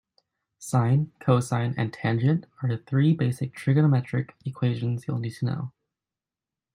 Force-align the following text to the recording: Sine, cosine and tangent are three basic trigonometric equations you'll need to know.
Sine, 0.57 1.11
cosine 1.19 1.75
and 1.77 1.93
tangent 1.93 2.47
are 2.63 2.75
three 2.75 3.13
basic 3.13 3.53
trigonometric 3.53 4.31
equations 4.45 5.05
you'll 5.07 5.19
need 5.19 5.35
to 5.35 5.45
know. 5.45 5.73